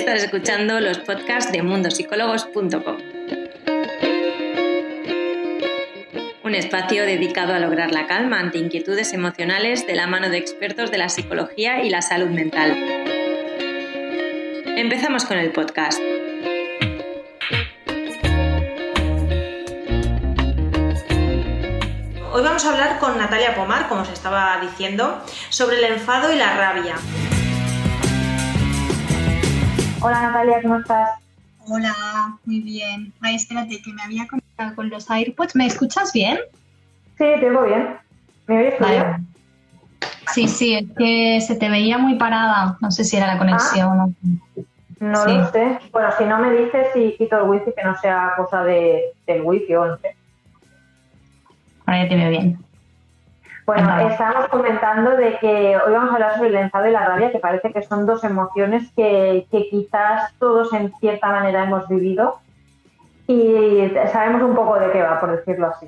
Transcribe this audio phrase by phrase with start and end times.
[0.00, 2.96] Estás escuchando los podcasts de mundosicólogos.com.
[6.42, 10.90] Un espacio dedicado a lograr la calma ante inquietudes emocionales de la mano de expertos
[10.90, 12.70] de la psicología y la salud mental.
[14.78, 16.00] Empezamos con el podcast.
[22.32, 26.36] Hoy vamos a hablar con Natalia Pomar, como os estaba diciendo, sobre el enfado y
[26.36, 26.94] la rabia.
[30.02, 31.10] Hola Natalia, ¿cómo estás?
[31.68, 31.94] Hola,
[32.46, 33.12] muy bien.
[33.20, 35.54] Ay, espérate, que me había conectado con los AirPods.
[35.56, 36.38] ¿Me escuchas bien?
[37.18, 37.98] Sí, te oigo bien.
[38.46, 39.26] ¿Me oyes bien?
[40.32, 42.78] Sí, sí, es que se te veía muy parada.
[42.80, 44.14] No sé si era la conexión o no.
[45.00, 45.78] No lo sé.
[45.92, 49.42] Bueno, si no me dices si quito el wifi, que no sea cosa de, del
[49.42, 50.16] wifi o no sé.
[51.84, 52.69] Ahora ya te veo bien.
[53.70, 57.30] Bueno, estábamos comentando de que hoy vamos a hablar sobre el enfado y la rabia,
[57.30, 62.40] que parece que son dos emociones que, quizás todos en cierta manera hemos vivido
[63.28, 65.86] y sabemos un poco de qué va, por decirlo así.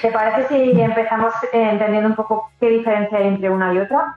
[0.00, 4.16] ¿Te parece si empezamos eh, entendiendo un poco qué diferencia hay entre una y otra?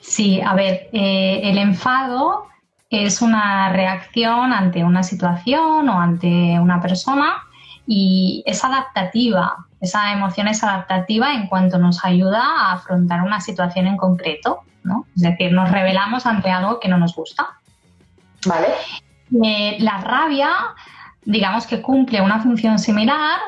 [0.00, 2.48] Sí, a ver, eh, el enfado
[2.90, 7.44] es una reacción ante una situación o ante una persona
[7.86, 9.66] y es adaptativa.
[9.80, 15.06] Esa emoción es adaptativa en cuanto nos ayuda a afrontar una situación en concreto, ¿no?
[15.14, 17.48] Es decir, nos revelamos ante algo que no nos gusta.
[18.46, 18.68] Vale.
[19.42, 20.50] Eh, la rabia,
[21.24, 23.40] digamos que cumple una función similar,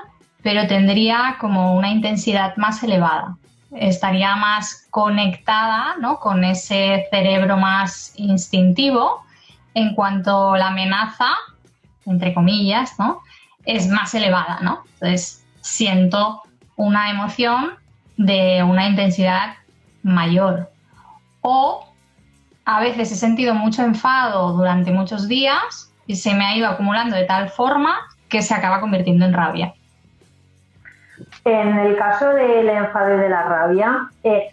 [0.42, 3.36] pero tendría como una intensidad más elevada.
[3.72, 6.18] Estaría más conectada ¿no?
[6.20, 9.22] con ese cerebro más instintivo
[9.74, 11.30] en cuanto la amenaza,
[12.06, 13.20] entre comillas, ¿no?
[13.66, 14.84] Es más elevada, ¿no?
[14.94, 16.42] Entonces siento
[16.76, 17.72] una emoción
[18.16, 19.56] de una intensidad
[20.02, 20.70] mayor.
[21.42, 21.92] O
[22.64, 27.16] a veces he sentido mucho enfado durante muchos días y se me ha ido acumulando
[27.16, 29.74] de tal forma que se acaba convirtiendo en rabia.
[31.44, 34.52] En el caso del enfado y de la rabia, eh,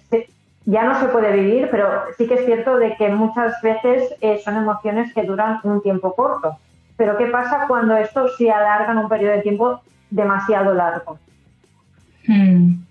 [0.66, 4.40] ya no se puede vivir, pero sí que es cierto de que muchas veces eh,
[4.44, 6.58] son emociones que duran un tiempo corto.
[6.98, 11.20] Pero ¿qué pasa cuando esto se alarga en un periodo de tiempo demasiado largo?
[12.28, 12.84] Hmm.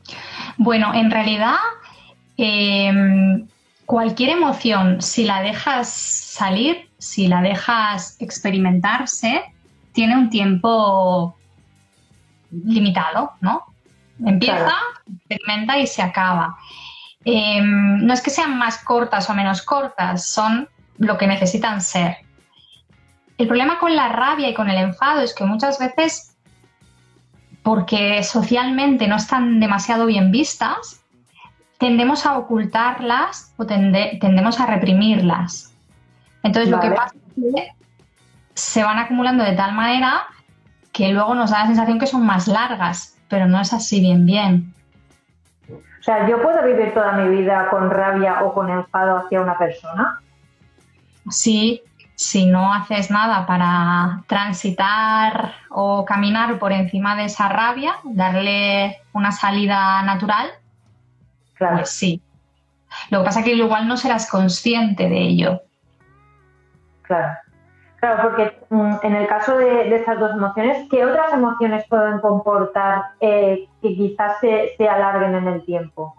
[0.56, 1.56] Bueno, en realidad
[2.36, 3.46] em,
[3.86, 9.42] cualquier emoción, si la dejas salir, si la dejas experimentarse,
[9.92, 11.36] tiene un tiempo
[12.50, 13.64] limitado, ¿no?
[14.24, 14.74] Empieza,
[15.06, 16.56] experimenta y se acaba.
[17.24, 22.18] Em, no es que sean más cortas o menos cortas, son lo que necesitan ser.
[23.42, 26.36] El problema con la rabia y con el enfado es que muchas veces,
[27.64, 31.04] porque socialmente no están demasiado bien vistas,
[31.76, 35.74] tendemos a ocultarlas o tendemos a reprimirlas.
[36.44, 37.72] Entonces lo que pasa es que
[38.54, 40.22] se van acumulando de tal manera
[40.92, 44.24] que luego nos da la sensación que son más largas, pero no es así bien
[44.24, 44.72] bien.
[45.68, 49.58] O sea, ¿yo puedo vivir toda mi vida con rabia o con enfado hacia una
[49.58, 50.20] persona?
[51.28, 51.82] Sí,
[52.22, 59.32] si no haces nada para transitar o caminar por encima de esa rabia, darle una
[59.32, 60.48] salida natural,
[61.54, 61.76] claro.
[61.78, 62.22] pues sí.
[63.10, 65.62] Lo que pasa es que igual no serás consciente de ello.
[67.02, 67.38] Claro.
[67.96, 73.02] Claro, porque mm, en el caso de, estas dos emociones, ¿qué otras emociones pueden comportar
[73.20, 76.14] eh, que quizás se, se alarguen en el tiempo?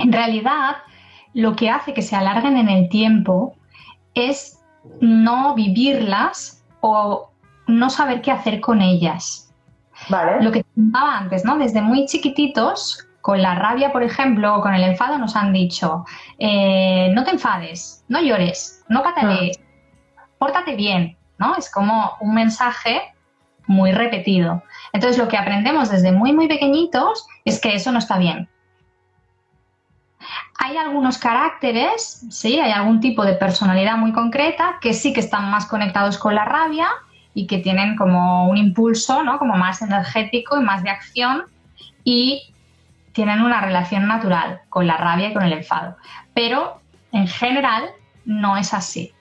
[0.00, 0.78] En realidad,
[1.32, 3.54] lo que hace que se alarguen en el tiempo
[4.14, 4.60] es
[5.00, 7.30] no vivirlas o
[7.66, 9.52] no saber qué hacer con ellas.
[10.08, 10.42] Vale.
[10.42, 11.56] Lo que contaba antes, ¿no?
[11.58, 16.04] Desde muy chiquititos, con la rabia, por ejemplo, o con el enfado, nos han dicho,
[16.38, 19.58] eh, no te enfades, no llores, no patalees,
[20.16, 20.26] ah.
[20.38, 21.56] pórtate bien, ¿no?
[21.56, 23.00] Es como un mensaje
[23.68, 24.62] muy repetido.
[24.92, 28.48] Entonces, lo que aprendemos desde muy, muy pequeñitos es que eso no está bien,
[30.64, 35.50] hay algunos caracteres, sí, hay algún tipo de personalidad muy concreta que sí que están
[35.50, 36.86] más conectados con la rabia
[37.34, 39.40] y que tienen como un impulso, ¿no?
[39.40, 41.46] Como más energético y más de acción
[42.04, 42.54] y
[43.12, 45.96] tienen una relación natural con la rabia y con el enfado.
[46.32, 46.80] Pero
[47.10, 47.90] en general
[48.24, 49.12] no es así.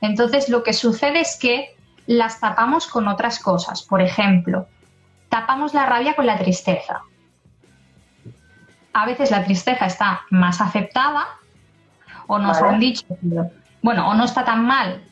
[0.00, 1.76] Entonces lo que sucede es que
[2.06, 3.82] las tapamos con otras cosas.
[3.82, 4.66] Por ejemplo,
[5.28, 7.02] tapamos la rabia con la tristeza
[8.92, 11.26] a veces la tristeza está más aceptada
[12.26, 13.04] o nos han dicho,
[13.82, 15.02] bueno, o no está tan mal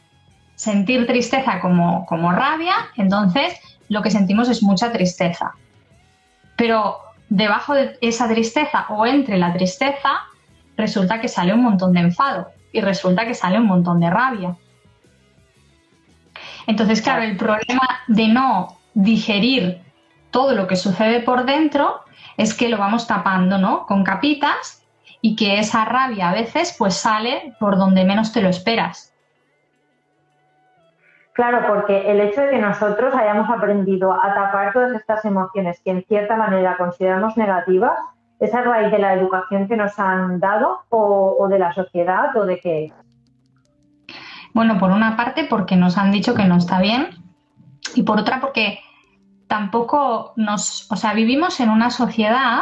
[0.54, 3.58] sentir tristeza como, como rabia, entonces
[3.88, 5.54] lo que sentimos es mucha tristeza.
[6.56, 6.98] Pero
[7.28, 10.24] debajo de esa tristeza o entre la tristeza
[10.76, 12.48] resulta que sale un montón de enfado.
[12.70, 14.54] y resulta que sale un montón de rabia.
[16.66, 19.80] Entonces, claro, el problema de no digerir
[20.30, 22.00] todo lo que sucede por dentro
[22.36, 23.86] es que lo vamos tapando, ¿no?
[23.86, 24.84] Con capitas
[25.20, 29.12] y que esa rabia a veces pues sale por donde menos te lo esperas.
[31.38, 35.92] Claro, porque el hecho de que nosotros hayamos aprendido a tapar todas estas emociones que
[35.92, 37.96] en cierta manera consideramos negativas,
[38.40, 42.44] ¿es a raíz de la educación que nos han dado o, de la sociedad o
[42.44, 42.92] de qué?
[44.52, 47.10] Bueno, por una parte porque nos han dicho que no está bien
[47.94, 48.80] y por otra porque
[49.48, 52.60] tampoco nos, o sea, vivimos en una sociedad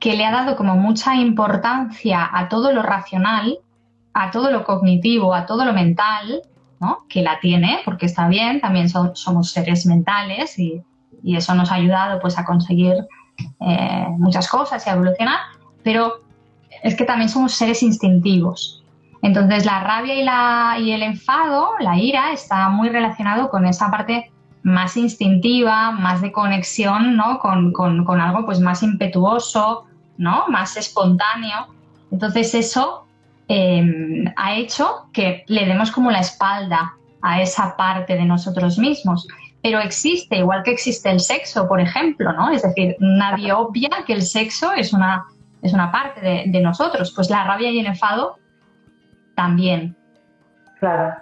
[0.00, 3.58] que le ha dado como mucha importancia a todo lo racional,
[4.12, 6.42] a todo lo cognitivo, a todo lo mental,
[7.08, 10.82] que la tiene, porque está bien, también somos seres mentales y,
[11.24, 12.96] eso nos ha ayudado pues, a conseguir
[13.60, 15.38] eh, muchas cosas y a evolucionar,
[15.82, 16.20] pero
[16.82, 18.84] es que también somos seres instintivos.
[19.22, 23.90] Entonces la rabia y, la, y el enfado, la ira, está muy relacionado con esa
[23.90, 24.33] parte
[24.64, 27.38] más instintiva, más de conexión, ¿no?
[27.38, 29.84] Con, con, algo pues más impetuoso,
[30.18, 30.46] ¿no?
[30.48, 31.68] Más espontáneo.
[32.10, 33.04] Entonces eso
[33.46, 39.26] Em, ha hecho que le demos como la espalda a esa parte de nosotros mismos.
[39.62, 42.50] Pero existe, igual que existe el sexo, por ejemplo, ¿no?
[42.50, 45.24] Es decir, nadie obvia que el sexo es una,
[45.62, 47.12] es una parte de, nosotros.
[47.14, 48.38] Pues la rabia y el enfado
[49.34, 49.96] también.
[50.78, 51.14] Claro.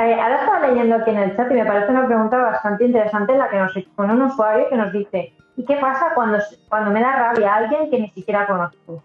[0.00, 3.36] Eh, ahora estaba leyendo aquí en el chat y me parece una pregunta bastante interesante
[3.36, 6.38] la que nos expone un usuario que nos dice, ¿y qué pasa cuando,
[6.70, 9.02] cuando me da rabia a alguien que ni siquiera conozco?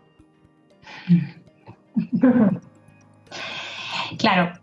[4.20, 4.54] claro.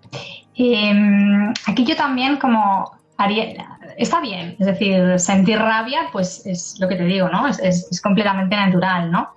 [0.55, 3.67] Em, aquí yo también como haría,
[3.99, 7.47] está bien, es decir, sentir rabia, pues es lo que te digo, ¿no?
[7.47, 9.31] Es, completamente natural, ¿no?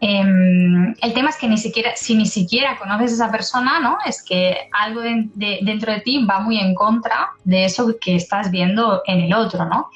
[0.00, 3.98] Em, el tema es que ni siquiera, si ni siquiera conoces a esa persona, ¿no?
[4.04, 9.02] Es que algo dentro de ti va muy en contra de eso que estás viendo
[9.06, 9.88] en el otro, ¿no?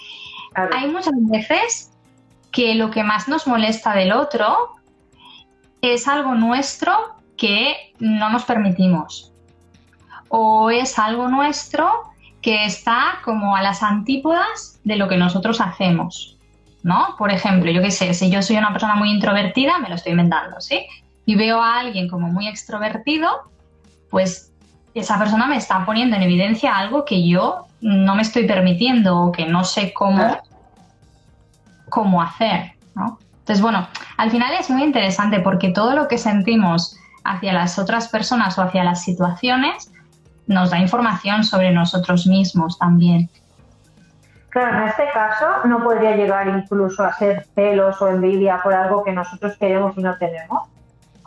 [0.55, 1.91] Hay muchas veces
[2.51, 4.71] que lo que más nos molesta del otro
[5.83, 6.93] es algo nuestro
[7.37, 9.33] que no nos permitimos.
[10.29, 11.89] O es algo nuestro
[12.43, 16.39] que está como a las antípodas de lo que nosotros hacemos.
[16.83, 17.15] ¿No?
[17.19, 20.13] Por ejemplo, yo qué sé, si yo soy una persona muy introvertida, me lo estoy
[20.13, 20.87] inventando, ¿sí?
[21.27, 23.29] Y veo a alguien como muy extrovertido,
[24.11, 24.53] pues
[24.95, 29.33] esa persona me está poniendo en evidencia algo que yo no me estoy permitiendo o
[29.33, 30.39] que no sé cómo,
[31.89, 33.19] cómo hacer, ¿no?
[33.41, 33.87] Entonces, bueno,
[34.17, 38.63] al final es muy interesante porque todo lo que sentimos hacia las otras personas o
[38.63, 39.91] hacia las situaciones,
[40.47, 43.31] nos da información sobre nosotros mismos también.
[44.51, 49.05] Claro, en este caso no podría llegar incluso a ser celos o envidia por algo
[49.05, 50.69] que nosotros queremos y no tenemos.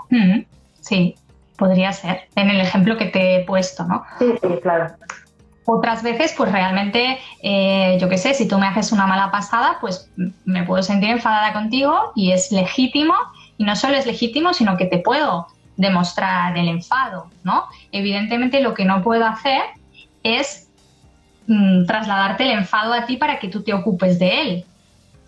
[0.09, 0.41] Mm,
[0.81, 1.15] sí,
[1.57, 4.03] podría ser, en el ejemplo que te he puesto, ¿no?
[4.19, 4.93] Sí, sí, claro.
[5.65, 9.77] Otras veces, pues realmente, eh, yo qué sé, si tú me haces una mala pasada,
[9.79, 10.11] pues
[10.43, 13.13] me puedo sentir enfadada contigo y es legítimo,
[13.57, 15.47] y no solo es legítimo, sino que te puedo
[15.77, 17.65] demostrar el enfado, ¿no?
[17.93, 19.61] Evidentemente lo que no puedo hacer
[20.23, 20.62] es
[21.47, 24.65] mm, trasladarte el enfado a ti para que tú te ocupes de él,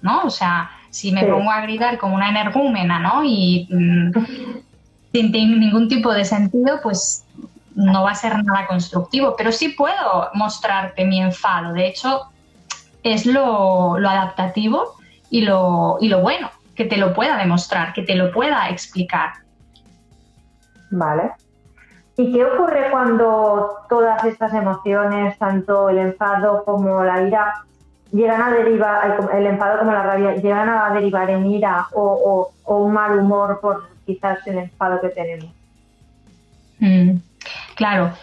[0.02, 0.24] ¿no?
[0.24, 3.24] O sea, si me pongo a gritar como una energúmena, ¿no?
[3.24, 4.12] Y mm,
[5.12, 7.26] sin ningún tipo de sentido, pues
[7.76, 11.74] no va a ser nada constructivo, pero sí puedo mostrarte mi enfado.
[11.74, 12.22] De hecho,
[13.04, 14.96] es lo, lo adaptativo
[15.30, 19.34] y lo, y lo bueno, que te lo pueda demostrar, que te lo pueda explicar.
[20.92, 21.32] Vale.
[22.18, 27.66] ¿Y qué ocurre cuando todas estas emociones, tanto el enfado como la ira,
[28.12, 32.94] llegan a derivar, el enfado como la rabia, llegan a derivar en ira o, un
[32.94, 35.50] mal humor por quizás el enfado que tenemos?
[36.80, 37.18] Mm,
[37.76, 38.14] claro,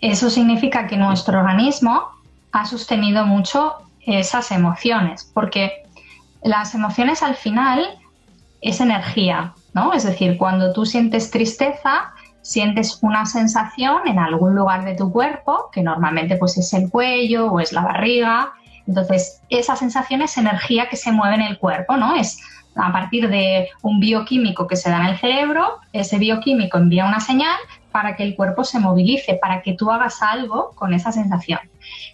[0.00, 2.08] eso significa que nuestro organismo
[2.52, 5.84] ha sostenido mucho esas emociones, porque
[6.42, 7.98] las emociones al final
[8.62, 9.92] es energía, ¿no?
[9.92, 15.70] Es decir, cuando tú sientes tristeza, sientes una sensación en algún lugar de tu cuerpo,
[15.72, 18.52] que normalmente pues es el cuello o es la barriga.
[18.86, 22.16] Entonces, esa sensación es energía que se mueve en el cuerpo, ¿no?
[22.16, 22.40] Es
[22.74, 27.20] a partir de un bioquímico que se da en el cerebro, ese bioquímico envía una
[27.20, 27.56] señal
[27.90, 31.60] para que el cuerpo se movilice, para que tú hagas algo con esa sensación.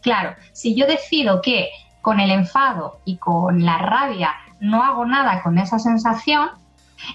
[0.03, 1.69] Claro, si yo decido que
[2.03, 6.49] con el enfado y con la rabia no hago nada con esa sensación,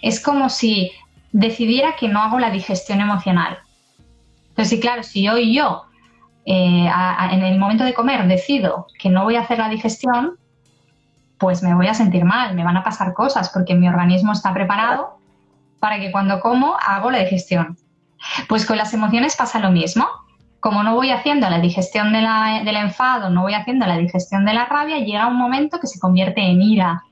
[0.01, 0.91] es como si
[1.33, 3.57] decidiera que no hago la digestión emocional.
[4.49, 5.83] Entonces, sí, claro, si yo y yo
[6.45, 6.87] eh,
[7.31, 10.37] en el momento de comer decido que no voy a hacer la digestión,
[11.39, 14.53] pues me voy a sentir mal, me van a pasar cosas porque mi organismo está
[14.53, 15.17] preparado
[15.79, 17.77] para que cuando como hago la digestión.
[18.47, 20.07] Pues con las emociones pasa lo mismo.
[20.61, 24.65] Como no voy haciendo la digestión del enfado, no voy haciendo la digestión de la
[24.65, 27.03] rabia, llega un momento que se convierte en ira.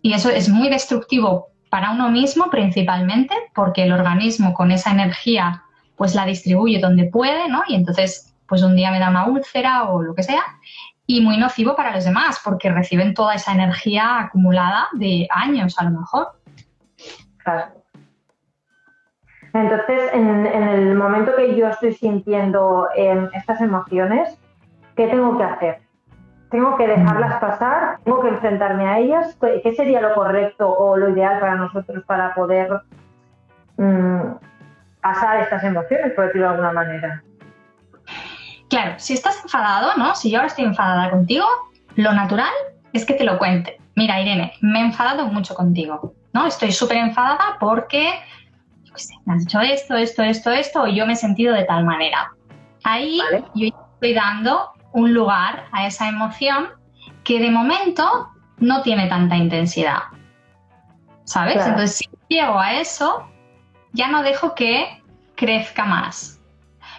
[0.00, 5.62] Y eso es muy destructivo para uno mismo principalmente, porque el organismo con esa energía
[5.96, 7.62] pues la distribuye donde puede, ¿no?
[7.66, 10.42] Y entonces pues un día me da una úlcera o lo que sea,
[11.06, 15.84] y muy nocivo para los demás, porque reciben toda esa energía acumulada de años a
[15.84, 16.32] lo mejor.
[17.38, 17.72] Claro.
[19.54, 24.38] Entonces, en, el momento que yo estoy sintiendo em, estas emociones,
[24.94, 25.80] ¿qué tengo que hacer?
[26.52, 27.98] ¿Tengo que dejarlas pasar?
[28.04, 29.38] ¿Tengo que enfrentarme a ellas?
[29.40, 32.70] ¿Qué sería lo correcto o lo ideal para nosotros para poder
[33.78, 34.20] mm,
[35.00, 37.24] pasar estas emociones, por decirlo de alguna manera?
[38.68, 40.14] Claro, si estás enfadado, ¿no?
[40.14, 41.46] Si yo ahora estoy enfadada contigo,
[41.96, 42.52] lo natural
[42.92, 43.80] es que te lo cuente.
[43.96, 46.46] Mira, Irene, me he enfadado mucho contigo, ¿no?
[46.46, 48.12] Estoy súper enfadada porque
[49.24, 52.30] me has dicho esto, esto, esto, esto, y yo me he sentido de tal manera.
[52.84, 53.20] Ahí
[53.54, 56.68] yo estoy dando un lugar a esa emoción
[57.24, 60.02] que de momento no tiene tanta intensidad.
[61.24, 61.64] ¿Sabes?
[61.64, 63.28] Entonces, si llego a eso,
[63.92, 65.02] ya no dejo que
[65.36, 66.40] crezca más.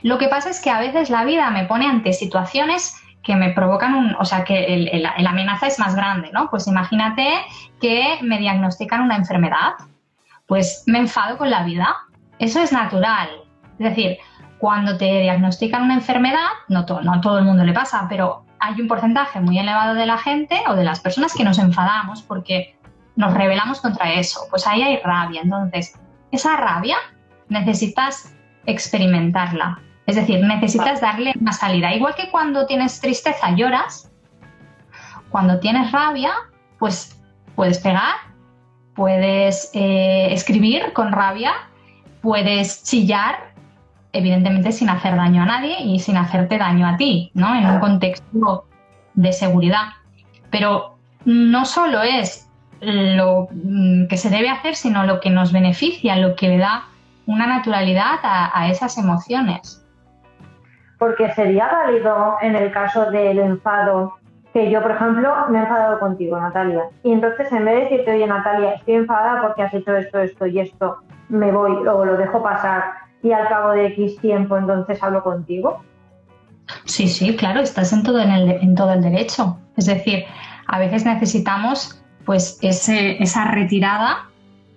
[0.01, 3.51] Lo que pasa es que a veces la vida me pone ante situaciones que me
[3.51, 6.49] provocan un, o sea, que la amenaza es más grande, ¿no?
[6.49, 7.25] Pues imagínate
[7.79, 9.73] que me diagnostican una enfermedad,
[10.45, 11.95] pues me enfado con la vida.
[12.39, 13.29] Eso es natural.
[13.79, 14.17] Es decir,
[14.63, 18.79] cuando te diagnostican una enfermedad, no, no a todo el mundo le pasa, pero hay
[18.79, 22.77] un porcentaje muy elevado de la gente o de las personas que nos enfadamos porque
[23.17, 24.39] nos rebelamos contra eso.
[24.49, 25.41] Pues ahí hay rabia.
[25.41, 25.99] Entonces,
[26.31, 26.95] esa rabia
[27.49, 28.33] necesitas
[28.65, 29.81] experimentarla.
[30.05, 31.93] Es decir, necesitas darle una salida.
[31.93, 34.13] Igual que cuando tienes tristeza lloras,
[35.29, 36.31] cuando tienes rabia,
[36.79, 37.21] pues
[37.55, 38.15] puedes pegar,
[38.95, 41.51] puedes eh, escribir con rabia,
[42.21, 43.52] puedes chillar,
[44.13, 47.53] evidentemente sin hacer daño a nadie y sin hacerte daño a ti, ¿no?
[47.55, 48.65] En un contexto
[49.13, 49.89] de seguridad.
[50.49, 56.15] Pero no solo es lo mm, que se debe hacer, sino lo que nos beneficia,
[56.15, 56.85] lo que le da
[57.25, 59.83] una naturalidad a esas emociones
[61.03, 64.13] porque sería válido en el caso del enfado
[64.53, 68.11] que yo, por ejemplo, me he enfadado contigo, Natalia, y entonces en vez de decirte,
[68.13, 72.15] oye, Natalia, estoy enfadada porque has hecho esto, esto y esto, me voy o lo
[72.15, 72.83] dejo pasar
[73.23, 75.81] y al cabo de X tiempo entonces hablo contigo.
[76.85, 79.57] Sí, sí, claro, estás en todo, en el, todo el derecho.
[79.77, 80.25] Es decir,
[80.67, 84.29] a veces necesitamos pues ese, esa retirada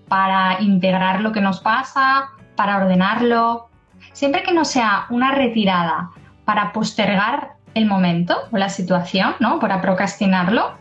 [0.09, 3.69] para integrar lo que nos pasa, para ordenarlo,
[4.13, 6.11] siempre que no sea una retirada
[6.45, 9.59] para postergar el momento o la situación, ¿no?
[9.59, 10.73] Para procrastinarlo,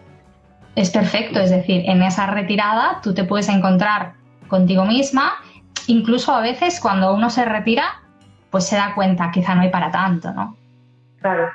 [0.76, 1.40] es perfecto.
[1.40, 4.14] Es decir, en esa retirada tú te puedes encontrar
[4.48, 5.34] contigo misma,
[5.88, 8.02] incluso a veces cuando uno se retira,
[8.50, 10.56] pues se da cuenta, quizá no hay para tanto, ¿no?
[11.22, 11.50] Claro.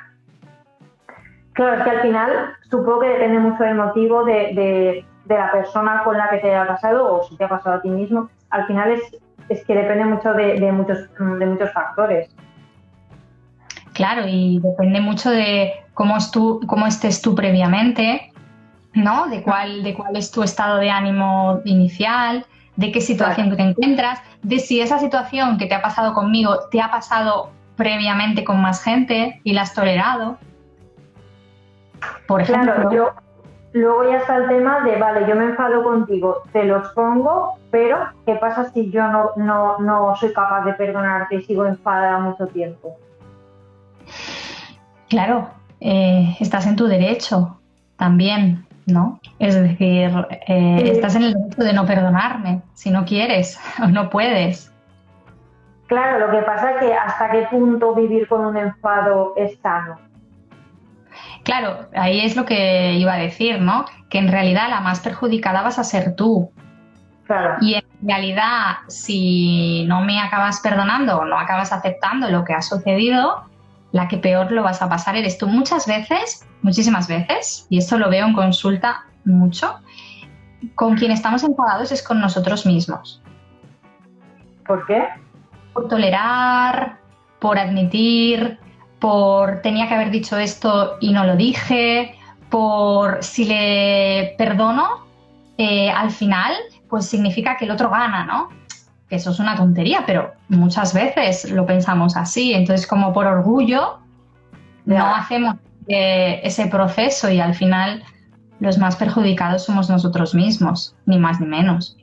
[1.53, 2.31] Claro, es que al final
[2.69, 6.67] supongo que depende mucho del motivo de, de la persona con la que te haya
[6.67, 8.29] pasado o si te ha pasado a ti mismo.
[8.49, 9.01] Al final es
[9.51, 10.97] es que depende mucho de, muchos,
[11.39, 12.29] de muchos factores.
[13.93, 18.31] Claro, y depende mucho de cómo, es tú, cómo estés tú previamente,
[18.93, 19.27] ¿no?
[19.27, 24.19] De cuál, de cuál es tu estado de ánimo inicial, de qué situación te encuentras,
[24.41, 28.83] de si esa situación que te ha pasado conmigo te ha pasado previamente con más
[28.83, 30.37] gente y la has tolerado.
[32.27, 32.73] Por ejemplo.
[32.73, 33.11] Claro, yo,
[33.73, 37.97] luego ya está el tema de, vale, yo me enfado contigo, te lo expongo, pero,
[38.25, 39.03] ¿qué pasa si yo
[39.35, 42.97] no, no, soy capaz de perdonarte y sigo enfadada mucho tiempo?
[45.09, 45.49] Claro,
[45.79, 47.59] eh, estás en tu derecho
[47.97, 49.19] también, ¿no?
[49.39, 50.11] Es decir,
[50.47, 54.71] eh, estás en el derecho de no perdonarme si no quieres o no puedes.
[55.87, 59.99] Claro, lo que pasa es que hasta qué punto vivir con un enfado es sano.
[61.43, 63.85] Claro, ahí es lo que iba a decir, ¿no?
[64.09, 66.51] Que en realidad la más perjudicada vas a ser tú,
[67.61, 72.61] y en realidad, si no me acabas perdonando o no acabas aceptando lo que ha
[72.61, 73.45] sucedido,
[73.91, 75.47] la que peor lo vas a pasar eres tú.
[75.47, 79.75] Muchas veces, muchísimas veces, y esto lo veo en consulta mucho,
[80.75, 83.21] con quien estamos enfadados es con nosotros mismos.
[84.65, 85.07] ¿Por qué?
[85.73, 86.99] Por tolerar,
[87.39, 88.59] por admitir,
[88.99, 92.15] por tenía que haber dicho esto y no lo dije,
[92.49, 95.07] por si le perdono,
[95.57, 96.53] eh, al final
[96.89, 98.49] pues significa que el otro gana, ¿no?
[99.11, 102.53] Que eso es una tontería, pero muchas veces lo pensamos así.
[102.53, 103.99] Entonces, como por orgullo,
[104.85, 108.03] no hacemos ese proceso y al final
[108.61, 111.97] los más perjudicados somos nosotros mismos, ni más ni menos.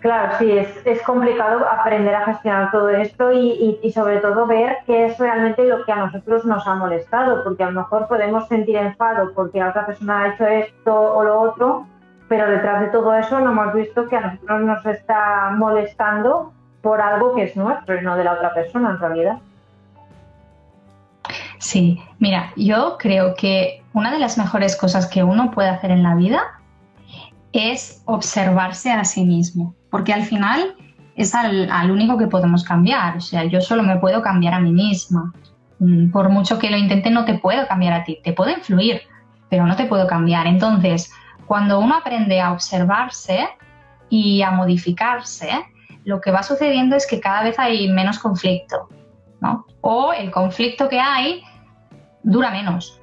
[0.00, 0.52] Claro, sí,
[0.84, 5.82] es, complicado aprender a gestionar todo esto y, sobre todo ver qué es realmente lo
[5.86, 9.70] que a nosotros nos ha molestado, porque a lo mejor podemos sentir enfado porque la
[9.70, 11.86] otra persona ha hecho esto o lo otro,
[12.32, 17.02] pero detrás de todo eso no hemos visto que a nosotros nos está molestando por
[17.02, 19.36] algo que es nuestro y no de la otra persona en realidad.
[21.58, 26.02] Sí, mira, yo creo que una de las mejores cosas que uno puede hacer en
[26.02, 26.40] la vida
[27.52, 30.74] es observarse a sí mismo porque al final
[31.16, 33.18] es al, único que podemos cambiar.
[33.18, 35.34] O sea, yo solo me puedo cambiar a mí misma.
[35.80, 38.20] Mm, por mucho que lo intente, no te puedo cambiar a ti.
[38.24, 39.02] Te puedo influir,
[39.50, 40.46] pero no te puedo cambiar.
[40.46, 41.12] Entonces,
[41.52, 43.46] cuando uno aprende a observarse
[44.08, 45.50] y a modificarse,
[46.06, 48.88] lo que va sucediendo es que cada vez hay menos conflicto,
[49.38, 49.66] ¿no?
[49.82, 51.44] O el conflicto que hay
[52.22, 52.98] dura menos,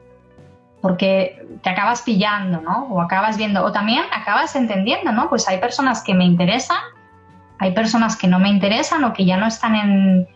[0.81, 2.87] porque te acabas pillando, ¿no?
[2.89, 5.29] O acabas viendo, o también acabas entendiendo, ¿no?
[5.29, 6.81] Pues hay personas que me interesan,
[7.59, 10.27] hay personas que no me interesan o que ya no están en,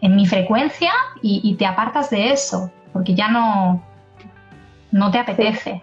[0.00, 3.84] mi frecuencia y, te apartas de eso, porque ya no,
[4.90, 5.82] no te apetece.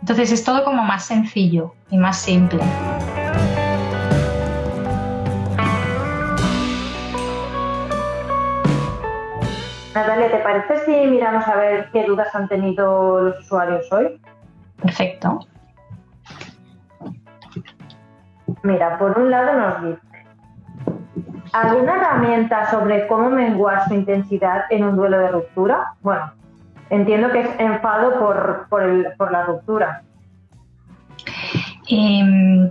[0.00, 2.62] Entonces es todo como más sencillo y más simple.
[9.94, 14.20] Natalia, ¿te parece si miramos a ver qué dudas han tenido los usuarios hoy?
[14.80, 15.40] Perfecto.
[18.62, 20.00] Mira, por un lado nos dice,
[21.52, 25.94] ¿alguna herramienta sobre cómo menguar su intensidad en un duelo de ruptura?
[26.02, 26.32] Bueno,
[26.90, 30.02] entiendo que es enfado por, por, la ruptura.
[31.88, 32.70] Em,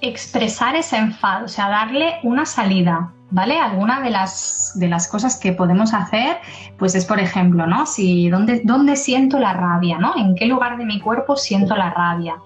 [0.00, 3.10] expresar ese enfado, o sea, darle una salida.
[3.34, 3.58] ¿vale?
[3.58, 6.36] Alguna de las, de las cosas que podemos hacer,
[6.78, 7.84] pues es, por ejemplo, ¿no?
[7.84, 10.14] Si, ¿dónde, ¿Dónde siento la rabia, ¿no?
[10.16, 12.36] ¿En qué lugar de mi cuerpo siento la rabia?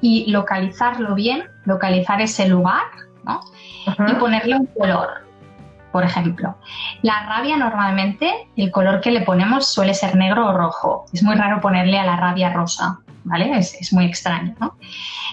[0.00, 2.82] Y localizarlo bien, localizar ese lugar,
[3.24, 3.40] ¿no?
[4.08, 5.23] Y ponerle un color,
[5.94, 6.56] por ejemplo.
[7.02, 11.04] La rabia normalmente, el color que le ponemos suele ser negro o rojo.
[11.12, 13.56] Es muy raro ponerle a la rabia rosa, ¿vale?
[13.56, 14.76] Es, es muy extraño, ¿no?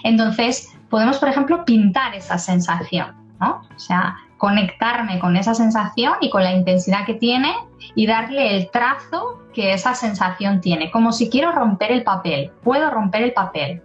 [0.04, 3.08] Entonces, podemos, por ejemplo, pintar esa sensación,
[3.40, 3.62] ¿no?
[3.74, 7.52] O sea, conectarme con esa sensación y con la intensidad que tiene
[7.96, 12.88] y darle el trazo que esa sensación tiene, como si quiero romper el papel, puedo
[12.88, 13.82] romper el papel.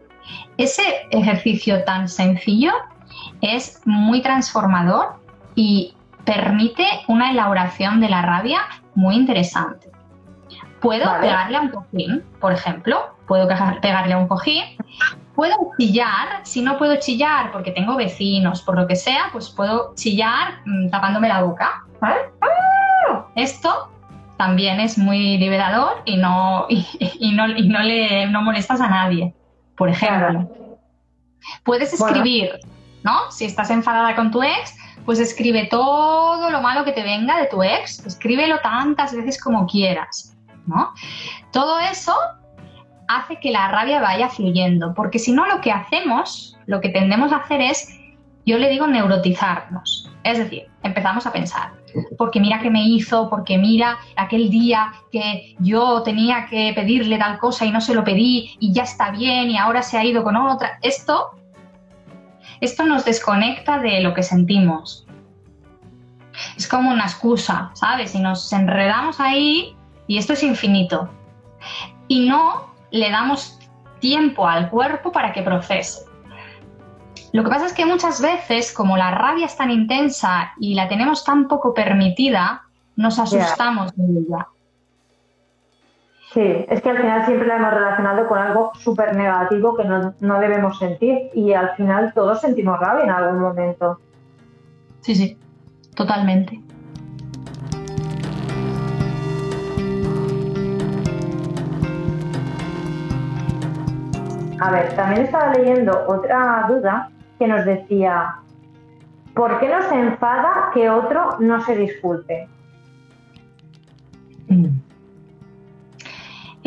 [0.58, 2.72] Ese ejercicio tan sencillo
[3.42, 5.16] es muy transformador
[5.56, 5.96] y
[6.28, 8.60] permite una elaboración de la rabia
[8.94, 9.90] muy interesante.
[10.80, 13.48] Puedo pegarle a un cojín, por ejemplo, puedo
[13.82, 14.64] pegarle a un cojín
[15.38, 19.94] puedo chillar, si no puedo chillar porque tengo vecinos, por lo que sea, pues puedo
[19.94, 21.86] chillar mm, tapándome la boca.
[23.36, 23.92] Esto
[24.36, 29.36] también es muy liberador y no, y, no, le no molestas a nadie,
[29.78, 30.50] por ejemplo.
[31.64, 32.60] Puedes escribir,
[33.04, 33.32] ¿no?
[33.32, 37.48] Si estás enfadada con tu ex, pues escribe todo lo malo que te venga de
[37.48, 40.94] tu ex, escríbelo tantas veces como quieras, ¿no?
[41.52, 42.14] Todo eso
[43.08, 47.32] hace que la rabia vaya fluyendo, porque si no lo que hacemos, lo que tendemos
[47.32, 48.00] a hacer es,
[48.46, 51.72] yo le digo neurotizarnos, es decir, empezamos a pensar,
[52.18, 57.38] porque mira que me hizo, porque mira aquel día que yo tenía que pedirle tal
[57.40, 60.24] cosa y no se lo pedí y ya está bien y ahora se ha ido
[60.24, 61.32] con otra, esto,
[62.62, 65.06] esto nos desconecta de lo que sentimos.
[66.56, 68.14] Es como una excusa, ¿sabes?
[68.16, 69.76] Y nos enredamos ahí
[70.08, 71.10] y esto es infinito.
[72.08, 73.60] Y no le damos
[74.00, 76.06] tiempo al cuerpo para que procese.
[77.34, 80.88] Lo que pasa es que muchas veces, como la rabia es tan intensa y la
[80.88, 82.64] tenemos tan poco permitida,
[82.96, 84.48] nos asustamos de ella.
[86.34, 90.14] Sí, es que al final siempre la hemos relacionado con algo súper negativo que no,
[90.20, 94.00] no, debemos sentir y al final todos sentimos rabia en algún momento.
[95.00, 95.38] Sí, sí,
[95.96, 96.62] totalmente.
[104.60, 107.10] A ver, también estaba leyendo otra duda
[107.40, 108.36] que nos decía,
[109.34, 112.50] ¿por qué nos enfada que otro no se disculpe?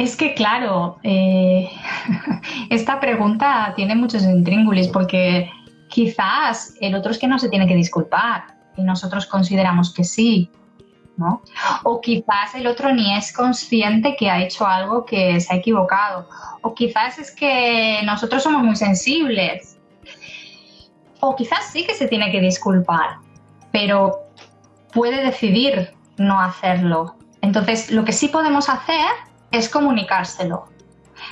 [0.01, 1.69] Es que, claro, eh,
[2.71, 5.51] esta pregunta tiene muchos intríngulis porque
[5.91, 10.51] quizás el otro es que no se tiene que disculpar y nosotros consideramos que sí.
[11.83, 16.27] O quizás el otro ni es consciente que ha hecho algo que se ha equivocado.
[16.63, 19.79] O quizás es que nosotros somos muy sensibles.
[21.21, 23.19] O quizás sí que se tiene que disculpar,
[23.71, 24.21] pero
[24.95, 27.17] puede decidir no hacerlo.
[27.43, 29.11] Entonces, lo que sí podemos hacer
[29.53, 30.67] es comunicárselo.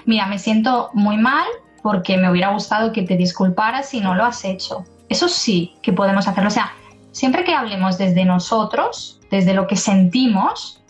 [0.05, 1.47] Mira, me siento muy mal
[1.83, 4.85] porque me hubiera gustado que te disculparas si no lo has hecho.
[5.09, 6.49] Eso sí que podemos hacerlo.
[6.49, 6.73] O sea,
[7.13, 10.83] siempre que hablemos desde nosotros, desde lo que sentimos,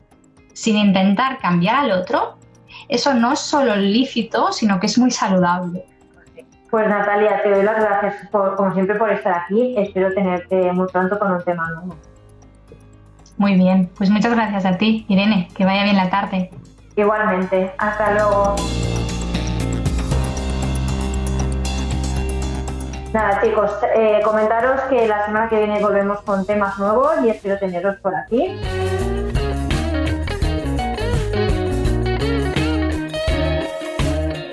[0.53, 2.37] sin intentar cambiar al otro,
[2.89, 5.85] eso no es solo lícito, sino que es muy saludable.
[6.71, 9.75] Pues Natalia, te doy las gracias como siempre por estar aquí.
[9.79, 11.97] Espero tenerte muy pronto con un tema nuevo.
[13.39, 15.49] Muy bien, pues muchas gracias a ti, Irene.
[15.55, 16.51] Que vaya bien la tarde.
[16.99, 18.57] Igualmente, hasta luego.
[23.13, 27.57] Nada, chicos, eh, comentaros que la semana que viene volvemos con temas nuevos y espero
[27.57, 28.59] teneros por aquí.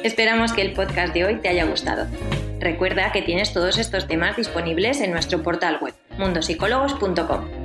[0.04, 2.06] Esperamos que el podcast de hoy te haya gustado.
[2.60, 7.65] Recuerda que tienes todos estos temas disponibles en nuestro portal web mundosicólogos.com.